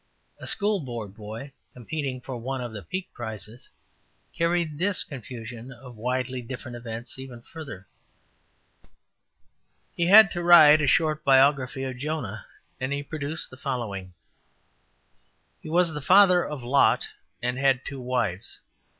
''A 0.41 0.47
School 0.47 0.79
Board 0.79 1.13
boy, 1.15 1.51
competing 1.73 2.21
for 2.21 2.35
one 2.35 2.59
of 2.59 2.73
the 2.73 2.81
Peek 2.81 3.13
prizes, 3.13 3.69
carried 4.33 4.79
this 4.79 5.03
confusion 5.03 5.71
of 5.71 5.95
widely 5.95 6.41
different 6.41 6.75
events 6.75 7.19
even 7.19 7.43
farther. 7.43 7.87
He 9.95 10.07
had 10.07 10.31
to 10.31 10.41
write 10.41 10.81
a 10.81 10.87
short 10.87 11.23
biography 11.23 11.83
of 11.83 11.97
Jonah, 11.99 12.47
and 12.79 12.91
he 12.91 13.03
produced 13.03 13.51
the 13.51 13.57
following: 13.57 14.15
``He 15.63 15.69
was 15.69 15.93
the 15.93 16.01
father 16.01 16.43
of 16.43 16.63
Lot, 16.63 17.07
and 17.43 17.59
had 17.59 17.85
two 17.85 18.01
wives. 18.01 18.59